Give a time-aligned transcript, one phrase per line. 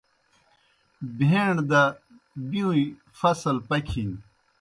[1.17, 1.81] بھہیݨ دہ
[2.49, 2.83] بِیؤݩئے
[3.19, 4.09] فصل پکِھن۔